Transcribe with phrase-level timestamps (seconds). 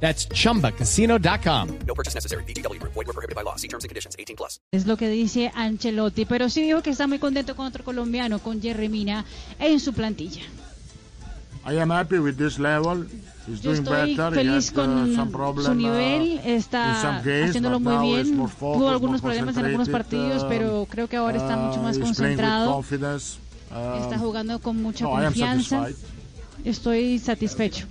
[0.00, 1.68] That's chumbacasino.com.
[1.86, 2.44] No purchase necessary.
[2.44, 3.56] Void were prohibited by law.
[3.56, 4.14] See terms and conditions.
[4.18, 4.60] 18 plus.
[4.72, 8.38] Es lo que dice Ancelotti, pero sí dijo que está muy contento con otro colombiano,
[8.38, 9.24] con Jerry Mina,
[9.58, 10.42] en su plantilla.
[11.68, 13.06] I am happy with this level.
[13.48, 14.34] He's Yo doing estoy better.
[14.34, 17.80] feliz he had, uh, con some problem, su nivel, uh, in está some games, haciéndolo
[17.80, 18.36] muy bien.
[18.36, 21.80] more focused, Tuvo algunos problemas en algunos partidos, uh, pero creo que ahora está mucho
[21.80, 22.76] uh, más he's playing with concentrado.
[23.68, 25.88] Um, Está jugando con mucha no, confianza.
[26.64, 27.86] Estoy satisfecho.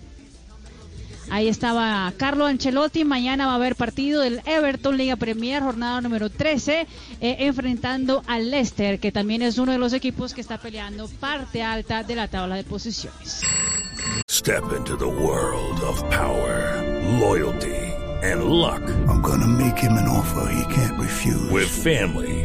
[1.30, 3.04] Ahí estaba Carlo Ancelotti.
[3.04, 6.88] Mañana va a haber partido del Everton Liga Premier, jornada número 13,
[7.22, 11.64] eh, enfrentando al Leicester, que también es uno de los equipos que está peleando parte
[11.64, 13.42] alta de la tabla de posiciones.
[14.30, 16.84] Step into the world of power,
[17.20, 17.76] loyalty,
[18.24, 18.82] and luck.
[19.08, 21.50] I'm gonna make him an offer he can't refuse.
[21.52, 22.45] With family,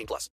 [0.01, 0.29] 18 plus.